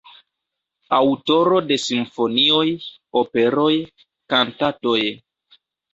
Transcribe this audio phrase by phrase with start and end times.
[0.99, 2.65] Aŭtoro de simfonioj,
[3.23, 3.71] operoj,
[4.35, 4.99] kantatoj.